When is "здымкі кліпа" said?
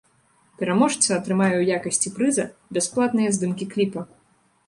3.39-4.01